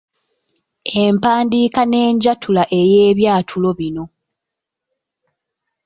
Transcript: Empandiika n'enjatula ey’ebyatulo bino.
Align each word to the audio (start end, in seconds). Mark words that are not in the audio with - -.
Empandiika 1.01 1.81
n'enjatula 1.85 2.63
ey’ebyatulo 2.79 3.69
bino. 3.79 4.03